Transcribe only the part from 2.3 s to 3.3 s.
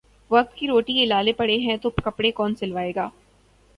کون سلوائے گا